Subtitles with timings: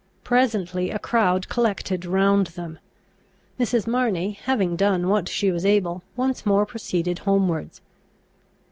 [0.23, 2.79] Presently a crowd collected round them.
[3.59, 3.85] Mrs.
[3.85, 7.81] Marney, having done what she was able, once more proceeded homewards.